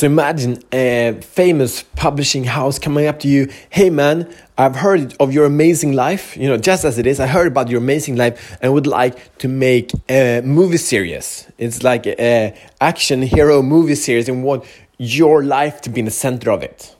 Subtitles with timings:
[0.00, 5.30] So imagine a famous publishing house coming up to you, hey man, I've heard of
[5.30, 8.56] your amazing life, you know, just as it is, I heard about your amazing life
[8.62, 11.46] and would like to make a movie series.
[11.58, 14.64] It's like a action hero movie series and want
[14.96, 16.96] your life to be in the center of it.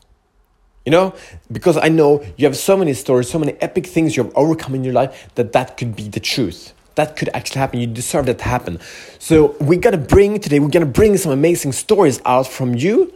[0.84, 1.14] You know,
[1.50, 4.74] because I know you have so many stories, so many epic things you have overcome
[4.74, 6.74] in your life that that could be the truth.
[6.96, 7.80] That could actually happen.
[7.80, 8.78] You deserve that to happen.
[9.18, 10.58] So we're gonna bring today.
[10.60, 13.12] We're gonna bring some amazing stories out from you,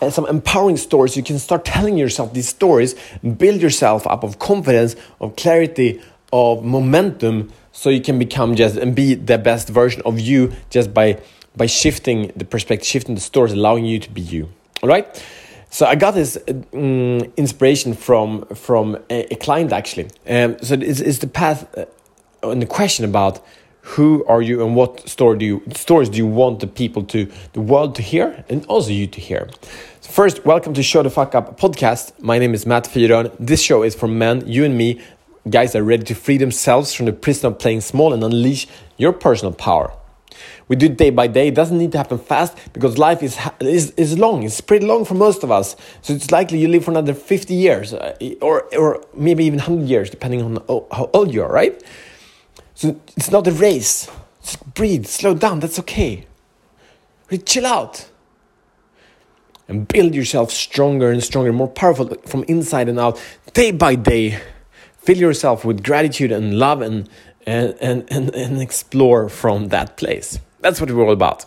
[0.00, 1.16] and some empowering stories.
[1.16, 2.94] You can start telling yourself these stories,
[3.38, 6.00] build yourself up of confidence, of clarity,
[6.32, 10.92] of momentum, so you can become just and be the best version of you just
[10.94, 11.20] by
[11.56, 14.48] by shifting the perspective, shifting the stories, allowing you to be you.
[14.82, 15.06] All right.
[15.70, 16.38] So I got this
[16.72, 20.08] um, inspiration from from a, a client actually.
[20.28, 21.66] Um, so it's, it's the path
[22.50, 23.40] and the question about
[23.80, 27.30] who are you and what story do you stories do you want the people to
[27.52, 29.48] the world to hear and also you to hear.
[30.00, 32.12] First, welcome to Show the Fuck Up podcast.
[32.20, 33.34] My name is Matt Fyron.
[33.38, 35.00] This show is for men, you and me,
[35.50, 39.12] guys are ready to free themselves from the prison of playing small and unleash your
[39.12, 39.92] personal power.
[40.68, 41.48] We do it day by day.
[41.48, 44.42] It doesn't need to happen fast because life is, is, is long.
[44.42, 45.76] It's pretty long for most of us.
[46.02, 49.88] So it's likely you live for another 50 years uh, or, or maybe even 100
[49.88, 51.82] years, depending on how old you are, right?
[52.74, 54.10] So it's not a race.
[54.42, 55.60] Just breathe, slow down.
[55.60, 56.26] That's okay.
[57.30, 58.10] Really chill out
[59.68, 63.20] and build yourself stronger and stronger, more powerful from inside and out,
[63.54, 64.38] day by day.
[64.98, 67.08] Fill yourself with gratitude and love and,
[67.46, 70.38] and, and, and, and explore from that place.
[70.60, 71.46] That's what we're all about.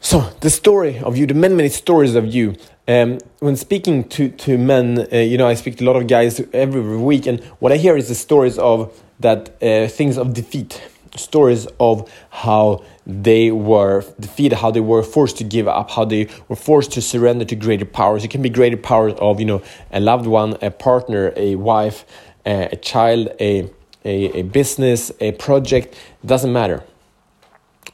[0.00, 2.56] So, the story of you, the many, many stories of you.
[2.88, 6.08] Um, when speaking to, to men, uh, you know, I speak to a lot of
[6.08, 10.34] guys every week, and what I hear is the stories of that uh, things of
[10.34, 10.80] defeat,
[11.16, 16.28] stories of how they were defeated, how they were forced to give up, how they
[16.48, 18.24] were forced to surrender to greater powers.
[18.24, 22.04] It can be greater powers of, you know, a loved one, a partner, a wife,
[22.46, 23.70] uh, a child, a
[24.04, 25.94] a, a business, a project,
[26.24, 26.82] doesn't matter.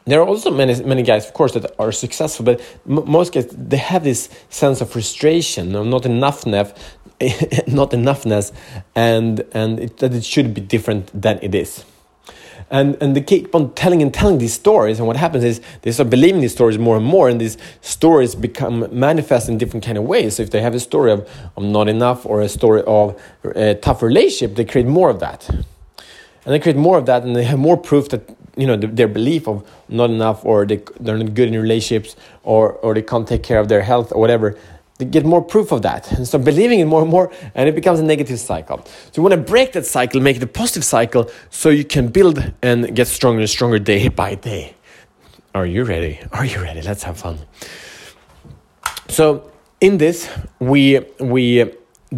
[0.08, 3.76] There are also many many guys, of course, that are successful, but most guys they
[3.76, 6.74] have this sense of frustration, not enoughness,
[7.68, 8.52] not enoughness,
[8.94, 11.84] and and it, that it should be different than it is.
[12.70, 15.92] And and they keep on telling and telling these stories, and what happens is they
[15.92, 19.98] start believing these stories more and more, and these stories become manifest in different kind
[19.98, 20.36] of ways.
[20.36, 23.74] So if they have a story of, of not enough or a story of a
[23.74, 25.50] tough relationship, they create more of that
[26.48, 28.22] and they create more of that and they have more proof that
[28.58, 32.72] you know their belief of not enough or they, they're not good in relationships or,
[32.72, 34.58] or they can't take care of their health or whatever
[34.98, 37.74] they get more proof of that and start believing it more and more and it
[37.74, 38.84] becomes a negative cycle.
[38.84, 42.08] So you want to break that cycle make it a positive cycle so you can
[42.08, 44.74] build and get stronger and stronger day by day.
[45.54, 46.20] Are you ready?
[46.32, 46.82] Are you ready?
[46.82, 47.38] Let's have fun.
[49.08, 51.72] So in this we we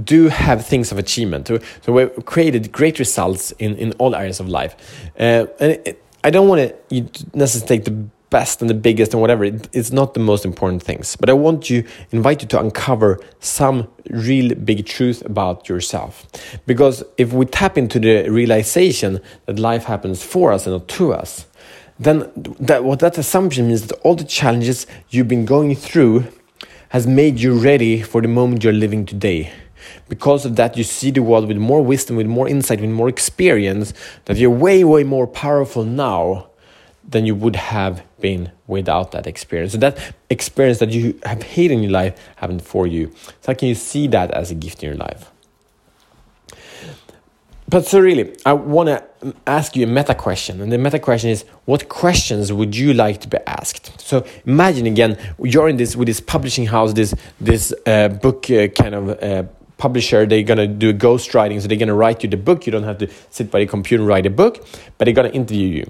[0.05, 1.49] do have things of achievement.
[1.49, 4.77] So, so we've created great results in, in all areas of life.
[5.19, 7.05] Uh, and it, I don't want to
[7.35, 9.45] necessarily take the best and the biggest and whatever.
[9.45, 11.17] It, it's not the most important things.
[11.17, 16.27] But I want you, invite you to uncover some real big truth about yourself.
[16.67, 21.13] Because if we tap into the realization that life happens for us and not to
[21.13, 21.47] us,
[21.99, 26.25] then that, what that assumption means that all the challenges you've been going through
[26.91, 29.53] has made you ready for the moment you're living today
[30.09, 33.09] because of that, you see the world with more wisdom, with more insight, with more
[33.09, 33.93] experience,
[34.27, 36.49] that you're way, way more powerful now
[37.09, 39.73] than you would have been without that experience.
[39.73, 43.13] So that experience that you have hated in your life happened for you.
[43.41, 45.31] So how can you see that as a gift in your life?
[47.71, 51.31] But so really, I want to ask you a meta question, and the meta question
[51.31, 54.01] is: What questions would you like to be asked?
[54.01, 58.67] So imagine again, you're in this with this publishing house, this this uh, book uh,
[58.69, 59.45] kind of uh,
[59.81, 62.67] publisher they're going to do ghost writing so they're going to write you the book.
[62.67, 64.65] You don't have to sit by the computer and write a book
[64.97, 65.87] but they're going to interview you.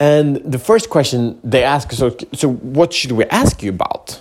[0.00, 2.46] And the first question they ask so so
[2.76, 4.20] what should we ask you about?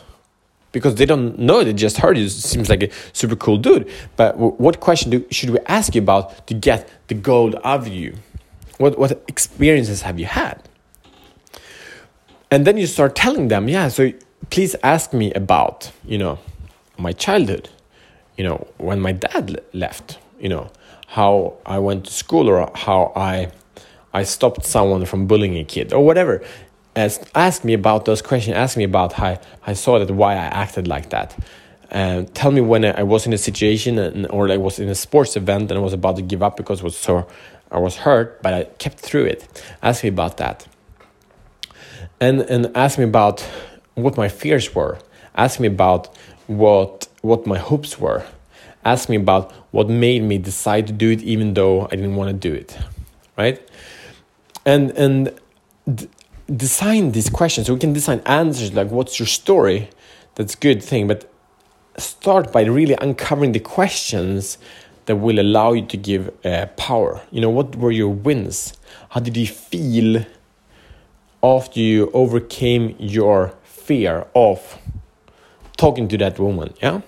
[0.72, 3.90] Because they don't know they just heard you seems like a super cool dude.
[4.16, 7.88] But what question do, should we ask you about to get the gold out of
[7.88, 8.16] you?
[8.78, 10.58] What what experiences have you had?
[12.52, 14.12] And then you start telling them yeah so
[14.50, 16.38] please ask me about you know
[16.98, 17.70] my childhood
[18.38, 20.72] you know, when my dad left, you know,
[21.08, 23.52] how I went to school or how I
[24.14, 26.44] I stopped someone from bullying a kid or whatever.
[26.96, 28.56] As ask me about those questions.
[28.56, 31.38] Ask me about how I saw that why I acted like that.
[31.92, 34.96] Uh, tell me when I was in a situation and, or I was in a
[34.96, 37.28] sports event and I was about to give up because was so
[37.72, 39.64] I was hurt, but I kept through it.
[39.82, 40.68] Ask me about that,
[42.20, 43.42] and and ask me about
[43.96, 45.00] what my fears were.
[45.36, 46.16] Ask me about
[46.48, 48.24] what what my hopes were.
[48.86, 52.30] Ask me about what made me decide to do it even though I didn't want
[52.30, 52.78] to do it.
[53.38, 53.60] Right?
[54.66, 55.32] And and
[55.92, 56.10] d-
[56.54, 57.68] design these questions.
[57.68, 59.90] So we can design answers like what's your story?
[60.36, 61.32] That's good thing, but
[61.98, 64.58] start by really uncovering the questions
[65.06, 67.22] that will allow you to give uh, power.
[67.32, 68.74] You know, what were your wins?
[69.10, 70.26] How did you feel
[71.42, 74.78] after you overcame your fear of
[75.78, 76.74] talking to that woman?
[76.82, 77.02] Yeah.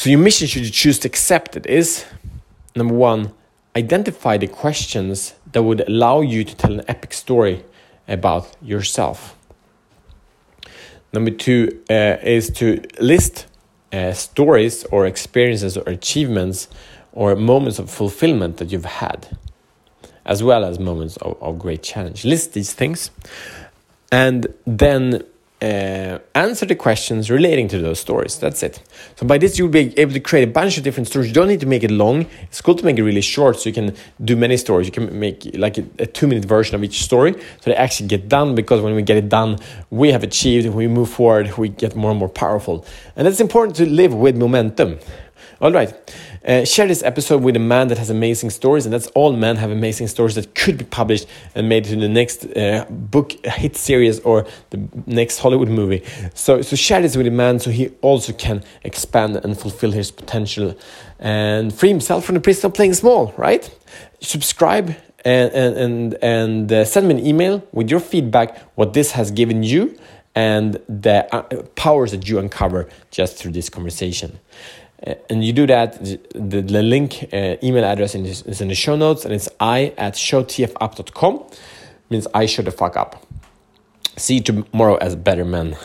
[0.00, 2.06] So your mission, should you choose to accept it, is
[2.74, 3.34] number one,
[3.76, 7.64] identify the questions that would allow you to tell an epic story
[8.08, 9.36] about yourself.
[11.12, 13.46] Number two uh, is to list
[13.92, 16.68] uh, stories or experiences or achievements
[17.12, 19.36] or moments of fulfillment that you've had,
[20.24, 22.24] as well as moments of, of great challenge.
[22.24, 23.10] List these things
[24.10, 25.24] and then
[25.62, 28.38] uh, answer the questions relating to those stories.
[28.38, 28.82] That's it.
[29.16, 31.28] So by this, you'll be able to create a bunch of different stories.
[31.28, 32.26] You don't need to make it long.
[32.42, 34.86] It's cool to make it really short, so you can do many stories.
[34.86, 38.28] You can make like a, a two-minute version of each story, so they actually get
[38.28, 38.54] done.
[38.54, 39.58] Because when we get it done,
[39.90, 40.66] we have achieved.
[40.68, 41.56] We move forward.
[41.58, 42.84] We get more and more powerful,
[43.16, 44.98] and it's important to live with momentum.
[45.60, 45.92] All right.
[46.46, 49.56] Uh, share this episode with a man that has amazing stories, and that's all men
[49.56, 53.76] have amazing stories that could be published and made into the next uh, book hit
[53.76, 56.02] series or the next Hollywood movie.
[56.34, 60.10] So, so share this with a man so he also can expand and fulfill his
[60.10, 60.74] potential
[61.18, 63.34] and free himself from the prison of playing small.
[63.36, 63.68] Right?
[64.20, 69.12] Subscribe and and and, and uh, send me an email with your feedback, what this
[69.12, 69.98] has given you,
[70.34, 71.42] and the uh,
[71.74, 74.38] powers that you uncover just through this conversation.
[75.02, 76.02] And you do that,
[76.34, 80.14] the, the link, uh, email address is in the show notes, and it's i at
[80.14, 81.44] showtfup.com.
[82.10, 83.26] Means I show the fuck up.
[84.16, 85.76] See you tomorrow as better men.